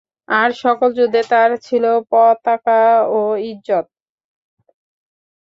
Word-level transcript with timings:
আর 0.31 0.49
সকল 0.63 0.89
যুদ্ধে 0.97 1.21
তাঁর 1.31 1.49
ছিল 1.65 1.83
পতাকা 2.11 2.81
ও 3.11 3.19
ইজ্জত। 3.49 3.85